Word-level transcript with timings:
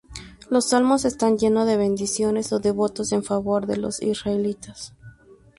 Los 0.49 0.69
salmos 0.69 1.05
están 1.05 1.37
llenos 1.37 1.67
de 1.67 1.77
bendiciones 1.77 2.51
o 2.53 2.59
de 2.59 2.71
votos 2.71 3.11
en 3.11 3.23
favor 3.23 3.67
de 3.67 3.77
los 3.77 4.01
israelitas. 4.01 4.95